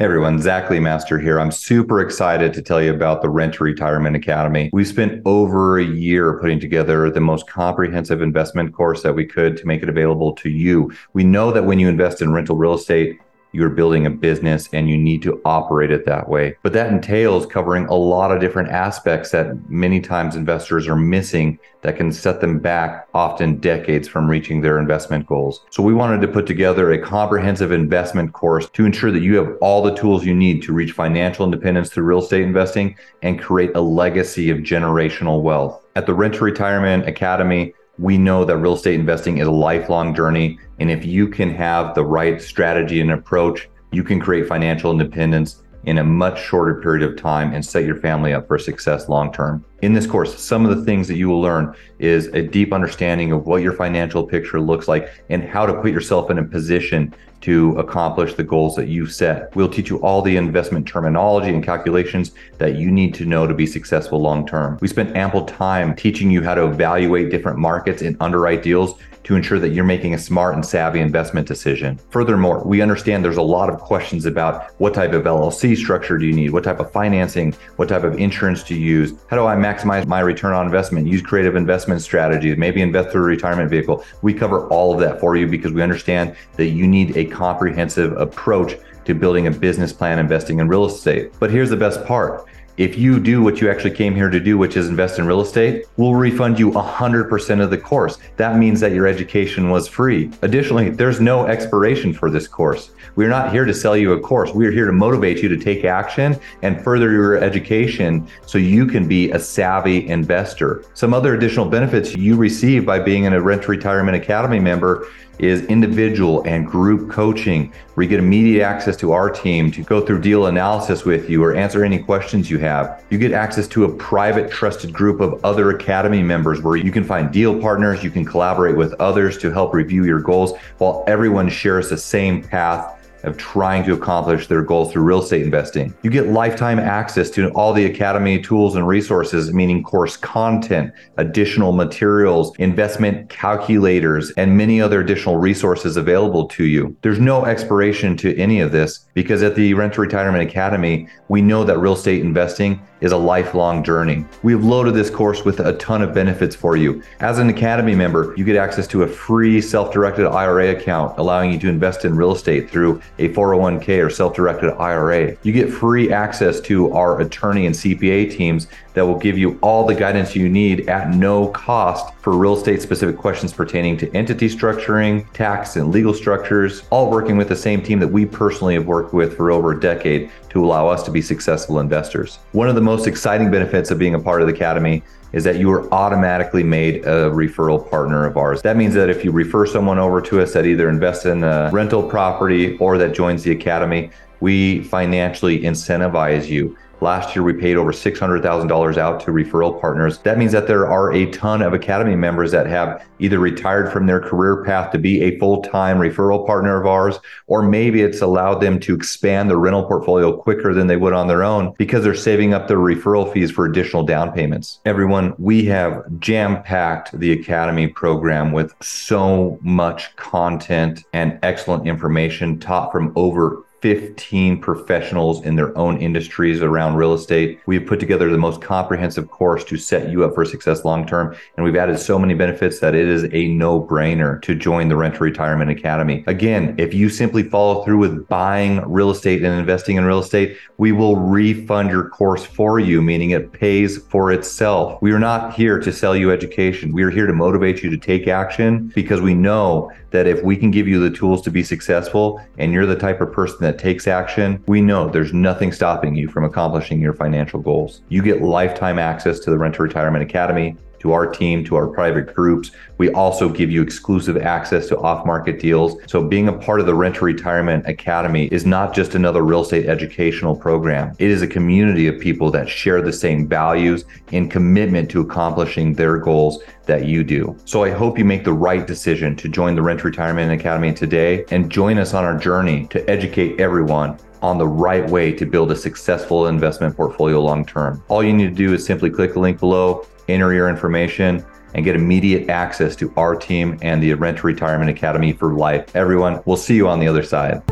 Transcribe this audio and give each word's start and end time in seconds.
Hey 0.00 0.06
everyone, 0.06 0.40
Zach 0.40 0.70
Lemaster 0.70 1.20
here. 1.20 1.38
I'm 1.38 1.50
super 1.50 2.00
excited 2.00 2.54
to 2.54 2.62
tell 2.62 2.80
you 2.80 2.94
about 2.94 3.20
the 3.20 3.28
Rent 3.28 3.60
Retirement 3.60 4.16
Academy. 4.16 4.70
We 4.72 4.84
spent 4.86 5.20
over 5.26 5.78
a 5.78 5.84
year 5.84 6.38
putting 6.40 6.58
together 6.58 7.10
the 7.10 7.20
most 7.20 7.46
comprehensive 7.46 8.22
investment 8.22 8.72
course 8.72 9.02
that 9.02 9.14
we 9.14 9.26
could 9.26 9.58
to 9.58 9.66
make 9.66 9.82
it 9.82 9.90
available 9.90 10.34
to 10.36 10.48
you. 10.48 10.90
We 11.12 11.24
know 11.24 11.52
that 11.52 11.66
when 11.66 11.78
you 11.78 11.88
invest 11.90 12.22
in 12.22 12.32
rental 12.32 12.56
real 12.56 12.72
estate, 12.72 13.18
you're 13.52 13.70
building 13.70 14.06
a 14.06 14.10
business 14.10 14.68
and 14.72 14.88
you 14.88 14.96
need 14.96 15.22
to 15.22 15.40
operate 15.44 15.90
it 15.90 16.04
that 16.06 16.28
way. 16.28 16.56
But 16.62 16.72
that 16.74 16.92
entails 16.92 17.46
covering 17.46 17.86
a 17.86 17.94
lot 17.94 18.30
of 18.30 18.40
different 18.40 18.70
aspects 18.70 19.30
that 19.30 19.68
many 19.68 20.00
times 20.00 20.36
investors 20.36 20.86
are 20.86 20.96
missing 20.96 21.58
that 21.82 21.96
can 21.96 22.12
set 22.12 22.40
them 22.40 22.58
back 22.58 23.08
often 23.14 23.56
decades 23.58 24.06
from 24.06 24.28
reaching 24.28 24.60
their 24.60 24.78
investment 24.78 25.26
goals. 25.26 25.64
So 25.70 25.82
we 25.82 25.94
wanted 25.94 26.20
to 26.20 26.28
put 26.28 26.46
together 26.46 26.92
a 26.92 27.00
comprehensive 27.00 27.72
investment 27.72 28.32
course 28.32 28.68
to 28.70 28.84
ensure 28.84 29.10
that 29.10 29.22
you 29.22 29.36
have 29.36 29.56
all 29.60 29.82
the 29.82 29.94
tools 29.94 30.24
you 30.24 30.34
need 30.34 30.62
to 30.62 30.72
reach 30.72 30.92
financial 30.92 31.44
independence 31.44 31.90
through 31.90 32.04
real 32.04 32.22
estate 32.22 32.42
investing 32.42 32.96
and 33.22 33.40
create 33.40 33.74
a 33.74 33.80
legacy 33.80 34.50
of 34.50 34.58
generational 34.58 35.42
wealth. 35.42 35.82
At 35.96 36.06
the 36.06 36.14
Rent 36.14 36.34
to 36.34 36.44
Retirement 36.44 37.08
Academy, 37.08 37.74
we 38.00 38.16
know 38.16 38.46
that 38.46 38.56
real 38.56 38.74
estate 38.74 38.98
investing 38.98 39.38
is 39.38 39.46
a 39.46 39.50
lifelong 39.50 40.14
journey. 40.14 40.58
And 40.78 40.90
if 40.90 41.04
you 41.04 41.28
can 41.28 41.54
have 41.54 41.94
the 41.94 42.04
right 42.04 42.40
strategy 42.40 43.02
and 43.02 43.12
approach, 43.12 43.68
you 43.92 44.02
can 44.02 44.18
create 44.18 44.48
financial 44.48 44.90
independence 44.90 45.62
in 45.84 45.98
a 45.98 46.04
much 46.04 46.42
shorter 46.42 46.80
period 46.80 47.02
of 47.02 47.20
time 47.20 47.52
and 47.52 47.64
set 47.64 47.84
your 47.84 47.96
family 47.96 48.32
up 48.32 48.46
for 48.48 48.58
success 48.58 49.10
long 49.10 49.30
term. 49.30 49.62
In 49.82 49.94
this 49.94 50.06
course, 50.06 50.38
some 50.38 50.66
of 50.66 50.76
the 50.76 50.84
things 50.84 51.08
that 51.08 51.16
you 51.16 51.28
will 51.28 51.40
learn 51.40 51.74
is 51.98 52.26
a 52.28 52.42
deep 52.42 52.72
understanding 52.72 53.32
of 53.32 53.46
what 53.46 53.62
your 53.62 53.72
financial 53.72 54.22
picture 54.22 54.60
looks 54.60 54.88
like 54.88 55.08
and 55.30 55.42
how 55.42 55.64
to 55.64 55.72
put 55.80 55.90
yourself 55.90 56.30
in 56.30 56.38
a 56.38 56.44
position 56.44 57.14
to 57.40 57.70
accomplish 57.78 58.34
the 58.34 58.44
goals 58.44 58.76
that 58.76 58.88
you've 58.88 59.12
set. 59.12 59.56
We'll 59.56 59.70
teach 59.70 59.88
you 59.88 59.96
all 60.02 60.20
the 60.20 60.36
investment 60.36 60.86
terminology 60.86 61.48
and 61.48 61.64
calculations 61.64 62.32
that 62.58 62.74
you 62.74 62.90
need 62.90 63.14
to 63.14 63.24
know 63.24 63.46
to 63.46 63.54
be 63.54 63.66
successful 63.66 64.20
long 64.20 64.46
term. 64.46 64.76
We 64.82 64.88
spent 64.88 65.16
ample 65.16 65.46
time 65.46 65.96
teaching 65.96 66.30
you 66.30 66.42
how 66.42 66.54
to 66.54 66.66
evaluate 66.66 67.30
different 67.30 67.58
markets 67.58 68.02
and 68.02 68.18
underwrite 68.20 68.62
deals 68.62 68.96
to 69.24 69.36
ensure 69.36 69.58
that 69.58 69.70
you're 69.70 69.84
making 69.84 70.14
a 70.14 70.18
smart 70.18 70.54
and 70.54 70.64
savvy 70.64 71.00
investment 71.00 71.46
decision. 71.46 71.98
Furthermore, 72.10 72.62
we 72.64 72.80
understand 72.80 73.24
there's 73.24 73.36
a 73.36 73.42
lot 73.42 73.68
of 73.68 73.78
questions 73.78 74.26
about 74.26 74.72
what 74.78 74.94
type 74.94 75.12
of 75.12 75.24
LLC 75.24 75.76
structure 75.76 76.18
do 76.18 76.26
you 76.26 76.32
need? 76.32 76.50
What 76.50 76.64
type 76.64 76.80
of 76.80 76.90
financing? 76.90 77.54
What 77.76 77.90
type 77.90 78.04
of 78.04 78.18
insurance 78.18 78.62
to 78.64 78.74
use? 78.74 79.12
How 79.28 79.36
do 79.36 79.44
I 79.44 79.56
maximize 79.70 80.06
my 80.06 80.20
return 80.20 80.52
on 80.52 80.66
investment? 80.66 81.06
Use 81.06 81.22
creative 81.22 81.56
investment 81.56 82.02
strategies, 82.02 82.56
maybe 82.56 82.82
invest 82.82 83.10
through 83.10 83.22
a 83.22 83.26
retirement 83.26 83.70
vehicle. 83.70 84.04
We 84.22 84.34
cover 84.34 84.66
all 84.68 84.92
of 84.94 85.00
that 85.00 85.20
for 85.20 85.36
you 85.36 85.46
because 85.46 85.72
we 85.72 85.82
understand 85.82 86.36
that 86.56 86.66
you 86.66 86.86
need 86.86 87.16
a 87.16 87.24
comprehensive 87.24 88.12
approach 88.16 88.76
to 89.04 89.14
building 89.14 89.46
a 89.46 89.50
business 89.50 89.92
plan 89.92 90.18
investing 90.18 90.58
in 90.58 90.68
real 90.68 90.84
estate. 90.84 91.32
But 91.38 91.50
here's 91.50 91.70
the 91.70 91.76
best 91.76 92.04
part 92.04 92.46
if 92.80 92.96
you 92.96 93.20
do 93.20 93.42
what 93.42 93.60
you 93.60 93.70
actually 93.70 93.90
came 93.90 94.14
here 94.14 94.30
to 94.30 94.40
do, 94.40 94.56
which 94.56 94.74
is 94.74 94.88
invest 94.88 95.18
in 95.18 95.26
real 95.26 95.42
estate, 95.42 95.84
we'll 95.98 96.14
refund 96.14 96.58
you 96.58 96.70
100% 96.70 97.62
of 97.62 97.68
the 97.68 97.76
course. 97.76 98.16
That 98.38 98.56
means 98.56 98.80
that 98.80 98.92
your 98.92 99.06
education 99.06 99.68
was 99.68 99.86
free. 99.86 100.30
Additionally, 100.40 100.88
there's 100.88 101.20
no 101.20 101.44
expiration 101.44 102.14
for 102.14 102.30
this 102.30 102.48
course. 102.48 102.92
We're 103.16 103.28
not 103.28 103.52
here 103.52 103.66
to 103.66 103.74
sell 103.74 103.98
you 103.98 104.14
a 104.14 104.20
course. 104.20 104.52
We're 104.54 104.70
here 104.70 104.86
to 104.86 104.92
motivate 104.92 105.42
you 105.42 105.48
to 105.50 105.58
take 105.58 105.84
action 105.84 106.40
and 106.62 106.82
further 106.82 107.12
your 107.12 107.36
education 107.36 108.26
so 108.46 108.56
you 108.56 108.86
can 108.86 109.06
be 109.06 109.30
a 109.32 109.38
savvy 109.38 110.08
investor. 110.08 110.82
Some 110.94 111.12
other 111.12 111.34
additional 111.34 111.66
benefits 111.66 112.16
you 112.16 112.34
receive 112.34 112.86
by 112.86 112.98
being 112.98 113.26
a 113.26 113.38
Rent 113.38 113.68
Retirement 113.68 114.16
Academy 114.16 114.58
member 114.58 115.06
is 115.40 115.64
individual 115.66 116.42
and 116.42 116.66
group 116.66 117.10
coaching, 117.10 117.72
where 117.94 118.04
you 118.04 118.10
get 118.10 118.18
immediate 118.18 118.62
access 118.62 118.96
to 118.98 119.12
our 119.12 119.30
team 119.30 119.70
to 119.72 119.82
go 119.82 120.04
through 120.04 120.20
deal 120.20 120.46
analysis 120.46 121.04
with 121.04 121.30
you 121.30 121.42
or 121.42 121.54
answer 121.54 121.82
any 121.82 121.98
questions 121.98 122.50
you 122.50 122.58
have. 122.58 122.69
You 123.10 123.18
get 123.18 123.32
access 123.32 123.66
to 123.68 123.84
a 123.84 123.88
private, 123.88 124.50
trusted 124.50 124.92
group 124.92 125.20
of 125.20 125.44
other 125.44 125.70
Academy 125.70 126.22
members 126.22 126.62
where 126.62 126.76
you 126.76 126.92
can 126.92 127.04
find 127.04 127.32
deal 127.32 127.60
partners, 127.60 128.04
you 128.04 128.10
can 128.10 128.24
collaborate 128.24 128.76
with 128.76 128.94
others 129.00 129.38
to 129.38 129.50
help 129.50 129.74
review 129.74 130.04
your 130.04 130.20
goals 130.20 130.52
while 130.78 131.04
everyone 131.06 131.48
shares 131.48 131.88
the 131.88 131.98
same 131.98 132.42
path 132.42 132.99
of 133.24 133.36
trying 133.36 133.84
to 133.84 133.94
accomplish 133.94 134.46
their 134.46 134.62
goals 134.62 134.92
through 134.92 135.02
real 135.02 135.22
estate 135.22 135.42
investing. 135.42 135.94
You 136.02 136.10
get 136.10 136.28
lifetime 136.28 136.78
access 136.78 137.30
to 137.30 137.50
all 137.50 137.72
the 137.72 137.86
Academy 137.86 138.40
tools 138.40 138.76
and 138.76 138.86
resources, 138.86 139.52
meaning 139.52 139.82
course 139.82 140.16
content, 140.16 140.92
additional 141.16 141.72
materials, 141.72 142.54
investment 142.58 143.28
calculators, 143.28 144.30
and 144.32 144.56
many 144.56 144.80
other 144.80 145.00
additional 145.00 145.36
resources 145.36 145.96
available 145.96 146.46
to 146.48 146.64
you. 146.64 146.96
There's 147.02 147.20
no 147.20 147.44
expiration 147.44 148.16
to 148.18 148.36
any 148.36 148.60
of 148.60 148.72
this 148.72 149.06
because 149.14 149.42
at 149.42 149.54
the 149.54 149.74
Rent 149.74 149.94
to 149.94 150.00
Retirement 150.00 150.48
Academy, 150.48 151.08
we 151.28 151.42
know 151.42 151.64
that 151.64 151.78
real 151.78 151.94
estate 151.94 152.22
investing 152.22 152.80
is 153.00 153.12
a 153.12 153.16
lifelong 153.16 153.82
journey. 153.82 154.24
We've 154.42 154.64
loaded 154.64 154.94
this 154.94 155.10
course 155.10 155.44
with 155.44 155.60
a 155.60 155.76
ton 155.78 156.02
of 156.02 156.14
benefits 156.14 156.54
for 156.54 156.76
you. 156.76 157.02
As 157.20 157.38
an 157.38 157.48
Academy 157.48 157.94
member, 157.94 158.34
you 158.36 158.44
get 158.44 158.56
access 158.56 158.86
to 158.88 159.02
a 159.02 159.08
free 159.08 159.60
self 159.60 159.92
directed 159.92 160.26
IRA 160.26 160.70
account, 160.70 161.18
allowing 161.18 161.52
you 161.52 161.58
to 161.60 161.68
invest 161.68 162.04
in 162.04 162.16
real 162.16 162.32
estate 162.32 162.70
through 162.70 163.00
a 163.18 163.28
401k 163.30 164.04
or 164.04 164.10
self 164.10 164.34
directed 164.34 164.72
IRA. 164.74 165.36
You 165.42 165.52
get 165.52 165.70
free 165.70 166.12
access 166.12 166.60
to 166.62 166.92
our 166.92 167.20
attorney 167.20 167.66
and 167.66 167.74
CPA 167.74 168.36
teams 168.36 168.66
that 168.94 169.06
will 169.06 169.18
give 169.18 169.38
you 169.38 169.58
all 169.62 169.86
the 169.86 169.94
guidance 169.94 170.34
you 170.34 170.48
need 170.48 170.88
at 170.88 171.10
no 171.10 171.48
cost 171.48 172.12
for 172.20 172.36
real 172.36 172.56
estate 172.56 172.82
specific 172.82 173.16
questions 173.16 173.52
pertaining 173.52 173.96
to 173.96 174.14
entity 174.14 174.48
structuring, 174.48 175.30
tax, 175.32 175.76
and 175.76 175.90
legal 175.90 176.12
structures, 176.12 176.82
all 176.90 177.10
working 177.10 177.36
with 177.36 177.48
the 177.48 177.56
same 177.56 177.82
team 177.82 177.98
that 178.00 178.08
we 178.08 178.26
personally 178.26 178.74
have 178.74 178.86
worked 178.86 179.14
with 179.14 179.36
for 179.36 179.50
over 179.50 179.72
a 179.72 179.80
decade 179.80 180.30
to 180.50 180.64
allow 180.64 180.88
us 180.88 181.02
to 181.04 181.10
be 181.10 181.22
successful 181.22 181.78
investors. 181.78 182.40
One 182.52 182.68
of 182.68 182.74
the 182.74 182.80
most 182.90 183.06
exciting 183.06 183.52
benefits 183.52 183.92
of 183.92 184.00
being 184.00 184.16
a 184.16 184.18
part 184.18 184.40
of 184.42 184.48
the 184.48 184.52
Academy 184.52 185.00
is 185.32 185.44
that 185.44 185.60
you 185.60 185.70
are 185.70 185.88
automatically 185.94 186.64
made 186.64 186.96
a 187.04 187.30
referral 187.30 187.88
partner 187.88 188.26
of 188.26 188.36
ours. 188.36 188.62
That 188.62 188.76
means 188.76 188.94
that 188.94 189.08
if 189.08 189.24
you 189.24 189.30
refer 189.30 189.64
someone 189.64 189.96
over 189.96 190.20
to 190.22 190.40
us 190.40 190.52
that 190.54 190.66
either 190.66 190.88
invests 190.88 191.24
in 191.24 191.44
a 191.44 191.70
rental 191.72 192.02
property 192.02 192.76
or 192.78 192.98
that 192.98 193.14
joins 193.14 193.44
the 193.44 193.52
Academy, 193.52 194.10
we 194.40 194.82
financially 194.82 195.60
incentivize 195.60 196.48
you 196.48 196.76
Last 197.02 197.34
year, 197.34 197.42
we 197.42 197.54
paid 197.54 197.76
over 197.76 197.92
$600,000 197.92 198.98
out 198.98 199.20
to 199.20 199.30
referral 199.30 199.80
partners. 199.80 200.18
That 200.18 200.36
means 200.36 200.52
that 200.52 200.66
there 200.66 200.86
are 200.86 201.12
a 201.14 201.30
ton 201.30 201.62
of 201.62 201.72
Academy 201.72 202.14
members 202.14 202.50
that 202.52 202.66
have 202.66 203.06
either 203.18 203.38
retired 203.38 203.90
from 203.90 204.06
their 204.06 204.20
career 204.20 204.62
path 204.64 204.92
to 204.92 204.98
be 204.98 205.22
a 205.22 205.38
full 205.38 205.62
time 205.62 205.98
referral 205.98 206.46
partner 206.46 206.78
of 206.78 206.86
ours, 206.86 207.18
or 207.46 207.62
maybe 207.62 208.02
it's 208.02 208.20
allowed 208.20 208.60
them 208.60 208.78
to 208.80 208.94
expand 208.94 209.48
their 209.48 209.56
rental 209.56 209.84
portfolio 209.84 210.36
quicker 210.36 210.74
than 210.74 210.88
they 210.88 210.96
would 210.98 211.14
on 211.14 211.26
their 211.26 211.42
own 211.42 211.72
because 211.78 212.04
they're 212.04 212.14
saving 212.14 212.52
up 212.52 212.68
their 212.68 212.76
referral 212.76 213.32
fees 213.32 213.50
for 213.50 213.64
additional 213.64 214.02
down 214.02 214.30
payments. 214.32 214.80
Everyone, 214.84 215.34
we 215.38 215.64
have 215.64 216.02
jam 216.18 216.62
packed 216.62 217.18
the 217.18 217.32
Academy 217.32 217.86
program 217.86 218.52
with 218.52 218.74
so 218.82 219.58
much 219.62 220.14
content 220.16 221.04
and 221.14 221.38
excellent 221.42 221.86
information 221.86 222.58
taught 222.58 222.92
from 222.92 223.10
over 223.16 223.64
15 223.80 224.60
professionals 224.60 225.44
in 225.44 225.56
their 225.56 225.76
own 225.76 225.98
industries 225.98 226.62
around 226.62 226.96
real 226.96 227.14
estate. 227.14 227.60
We've 227.66 227.86
put 227.86 228.00
together 228.00 228.30
the 228.30 228.38
most 228.38 228.60
comprehensive 228.60 229.30
course 229.30 229.64
to 229.64 229.76
set 229.76 230.10
you 230.10 230.24
up 230.24 230.34
for 230.34 230.44
success 230.44 230.84
long 230.84 231.06
term. 231.06 231.34
And 231.56 231.64
we've 231.64 231.76
added 231.76 231.98
so 231.98 232.18
many 232.18 232.34
benefits 232.34 232.80
that 232.80 232.94
it 232.94 233.08
is 233.08 233.24
a 233.32 233.48
no 233.48 233.80
brainer 233.80 234.40
to 234.42 234.54
join 234.54 234.88
the 234.88 234.96
Rent 234.96 235.14
to 235.16 235.24
Retirement 235.24 235.70
Academy. 235.70 236.24
Again, 236.26 236.74
if 236.78 236.92
you 236.92 237.08
simply 237.08 237.42
follow 237.42 237.84
through 237.84 237.98
with 237.98 238.28
buying 238.28 238.80
real 238.90 239.10
estate 239.10 239.42
and 239.42 239.58
investing 239.58 239.96
in 239.96 240.04
real 240.04 240.20
estate, 240.20 240.56
we 240.78 240.92
will 240.92 241.16
refund 241.16 241.90
your 241.90 242.08
course 242.08 242.44
for 242.44 242.78
you, 242.78 243.00
meaning 243.00 243.30
it 243.30 243.52
pays 243.52 243.98
for 243.98 244.30
itself. 244.32 245.00
We 245.00 245.12
are 245.12 245.18
not 245.18 245.54
here 245.54 245.78
to 245.78 245.92
sell 245.92 246.14
you 246.14 246.30
education. 246.30 246.92
We 246.92 247.02
are 247.02 247.10
here 247.10 247.26
to 247.26 247.32
motivate 247.32 247.82
you 247.82 247.90
to 247.90 247.98
take 247.98 248.28
action 248.28 248.92
because 248.94 249.20
we 249.20 249.34
know 249.34 249.90
that 250.10 250.26
if 250.26 250.42
we 250.42 250.56
can 250.56 250.70
give 250.70 250.88
you 250.88 251.00
the 251.00 251.14
tools 251.14 251.42
to 251.42 251.50
be 251.50 251.62
successful 251.62 252.40
and 252.58 252.72
you're 252.72 252.86
the 252.86 252.96
type 252.96 253.20
of 253.20 253.32
person 253.32 253.58
that 253.60 253.78
takes 253.78 254.06
action, 254.06 254.62
we 254.66 254.80
know 254.80 255.08
there's 255.08 255.32
nothing 255.32 255.72
stopping 255.72 256.14
you 256.14 256.28
from 256.28 256.44
accomplishing 256.44 257.00
your 257.00 257.14
financial 257.14 257.60
goals. 257.60 258.02
You 258.08 258.22
get 258.22 258.42
lifetime 258.42 258.98
access 258.98 259.38
to 259.40 259.50
the 259.50 259.58
Rent 259.58 259.76
to 259.76 259.82
Retirement 259.82 260.22
Academy 260.22 260.76
to 261.00 261.12
our 261.12 261.26
team, 261.26 261.64
to 261.64 261.76
our 261.76 261.88
private 261.88 262.34
groups. 262.34 262.70
We 262.98 263.10
also 263.12 263.48
give 263.48 263.70
you 263.70 263.82
exclusive 263.82 264.36
access 264.36 264.86
to 264.88 264.98
off 264.98 265.26
market 265.26 265.58
deals. 265.58 265.96
So, 266.06 266.22
being 266.22 266.48
a 266.48 266.52
part 266.52 266.80
of 266.80 266.86
the 266.86 266.94
Rent 266.94 267.20
Retirement 267.20 267.86
Academy 267.86 268.46
is 268.46 268.64
not 268.64 268.94
just 268.94 269.14
another 269.14 269.42
real 269.42 269.62
estate 269.62 269.86
educational 269.86 270.54
program, 270.54 271.14
it 271.18 271.30
is 271.30 271.42
a 271.42 271.48
community 271.48 272.06
of 272.06 272.20
people 272.20 272.50
that 272.52 272.68
share 272.68 273.02
the 273.02 273.12
same 273.12 273.48
values 273.48 274.04
and 274.32 274.50
commitment 274.50 275.10
to 275.10 275.20
accomplishing 275.20 275.94
their 275.94 276.18
goals 276.18 276.62
that 276.86 277.06
you 277.06 277.24
do. 277.24 277.56
So, 277.64 277.84
I 277.84 277.90
hope 277.90 278.18
you 278.18 278.24
make 278.24 278.44
the 278.44 278.52
right 278.52 278.86
decision 278.86 279.34
to 279.36 279.48
join 279.48 279.74
the 279.74 279.82
Rent 279.82 280.04
Retirement 280.04 280.52
Academy 280.52 280.92
today 280.92 281.44
and 281.50 281.70
join 281.70 281.98
us 281.98 282.14
on 282.14 282.24
our 282.24 282.36
journey 282.36 282.86
to 282.88 283.08
educate 283.10 283.60
everyone 283.60 284.18
on 284.42 284.58
the 284.58 284.66
right 284.66 285.08
way 285.08 285.32
to 285.32 285.46
build 285.46 285.70
a 285.70 285.76
successful 285.76 286.46
investment 286.46 286.96
portfolio 286.96 287.40
long 287.40 287.64
term. 287.64 288.02
All 288.08 288.22
you 288.22 288.32
need 288.32 288.48
to 288.48 288.54
do 288.54 288.74
is 288.74 288.84
simply 288.84 289.10
click 289.10 289.34
the 289.34 289.40
link 289.40 289.58
below, 289.58 290.06
enter 290.28 290.52
your 290.52 290.68
information, 290.68 291.44
and 291.74 291.84
get 291.84 291.94
immediate 291.94 292.48
access 292.48 292.96
to 292.96 293.12
our 293.16 293.36
team 293.36 293.78
and 293.82 294.02
the 294.02 294.14
Rent 294.14 294.42
Retirement 294.42 294.90
Academy 294.90 295.32
for 295.32 295.52
life. 295.52 295.94
Everyone, 295.94 296.42
we'll 296.44 296.56
see 296.56 296.74
you 296.74 296.88
on 296.88 296.98
the 296.98 297.06
other 297.06 297.22
side. 297.22 297.62